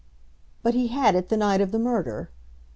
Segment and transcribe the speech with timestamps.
[0.63, 2.31] "But he had it the night of the murder?"